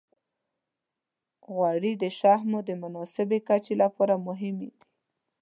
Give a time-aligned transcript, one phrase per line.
[1.51, 4.81] غوړې د شحمو د مناسبې کچې لپاره هم مهمې دي.